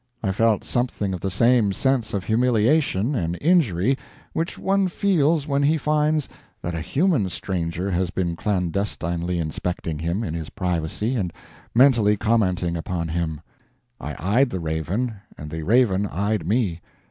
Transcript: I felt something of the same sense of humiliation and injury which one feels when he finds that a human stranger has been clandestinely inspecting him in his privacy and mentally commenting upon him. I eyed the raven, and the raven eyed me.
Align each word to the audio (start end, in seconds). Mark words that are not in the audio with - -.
I 0.23 0.31
felt 0.31 0.63
something 0.63 1.13
of 1.13 1.19
the 1.19 1.29
same 1.29 1.71
sense 1.73 2.15
of 2.15 2.23
humiliation 2.23 3.13
and 3.13 3.37
injury 3.39 3.99
which 4.33 4.57
one 4.57 4.87
feels 4.87 5.47
when 5.47 5.61
he 5.61 5.77
finds 5.77 6.27
that 6.63 6.73
a 6.73 6.81
human 6.81 7.29
stranger 7.29 7.91
has 7.91 8.09
been 8.09 8.35
clandestinely 8.35 9.37
inspecting 9.37 9.99
him 9.99 10.23
in 10.23 10.33
his 10.33 10.49
privacy 10.49 11.15
and 11.15 11.31
mentally 11.75 12.17
commenting 12.17 12.75
upon 12.75 13.09
him. 13.09 13.41
I 13.99 14.15
eyed 14.17 14.49
the 14.49 14.59
raven, 14.59 15.17
and 15.37 15.51
the 15.51 15.61
raven 15.61 16.07
eyed 16.07 16.47
me. 16.47 16.81